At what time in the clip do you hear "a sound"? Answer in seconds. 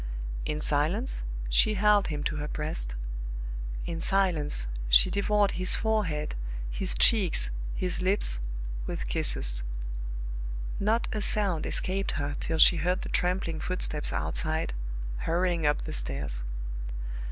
11.13-11.67